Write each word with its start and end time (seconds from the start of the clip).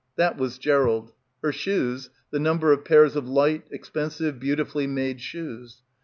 That 0.15 0.35
was 0.35 0.57
Gerald. 0.57 1.13
Her 1.43 1.51
shoes, 1.51 2.09
the 2.31 2.39
number 2.39 2.71
of 2.73 2.83
pairs 2.85 3.15
of 3.15 3.29
light, 3.29 3.65
expensive, 3.69 4.39
beautifully 4.39 4.87
made 4.87 5.21
shoes. 5.21 5.83